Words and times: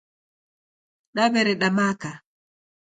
Naw'ereda 1.15 1.67
maka 1.77 2.11